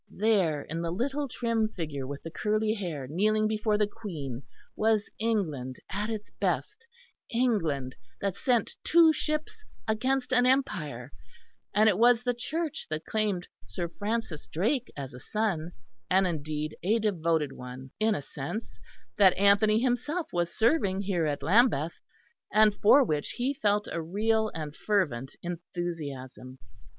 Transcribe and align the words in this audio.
There 0.17 0.63
in 0.63 0.81
the 0.81 0.89
little 0.89 1.27
trim 1.27 1.67
figure 1.67 2.07
with 2.07 2.23
the 2.23 2.31
curly 2.31 2.73
hair 2.73 3.05
kneeling 3.07 3.47
before 3.47 3.77
the 3.77 3.85
Queen 3.85 4.41
was 4.75 5.07
England 5.19 5.75
at 5.91 6.09
its 6.09 6.31
best 6.31 6.87
England 7.29 7.93
that 8.19 8.35
sent 8.35 8.73
two 8.83 9.13
ships 9.13 9.63
against 9.87 10.33
an 10.33 10.47
empire; 10.47 11.11
and 11.71 11.87
it 11.87 11.99
was 11.99 12.23
the 12.23 12.33
Church 12.33 12.87
that 12.89 13.05
claimed 13.05 13.47
Sir 13.67 13.89
Francis 13.89 14.47
Drake 14.47 14.91
as 14.97 15.13
a 15.13 15.19
son, 15.19 15.71
and 16.09 16.25
indeed 16.25 16.75
a 16.81 16.97
devoted 16.97 17.51
one, 17.53 17.91
in 17.99 18.15
a 18.15 18.23
sense, 18.23 18.79
that 19.19 19.37
Anthony 19.37 19.81
himself 19.81 20.29
was 20.33 20.51
serving 20.51 21.01
here 21.01 21.27
at 21.27 21.43
Lambeth, 21.43 21.93
and 22.51 22.73
for 22.73 23.03
which 23.03 23.33
he 23.37 23.53
felt 23.53 23.87
a 23.91 24.01
real 24.01 24.49
and 24.55 24.75
fervent 24.75 25.35
enthusiasm. 25.43 26.57